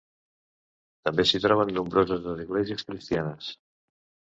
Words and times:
També 1.07 1.25
s'hi 1.33 1.41
troben 1.43 1.71
nombroses 1.77 2.27
esglésies 2.33 2.89
cristianes. 2.91 3.55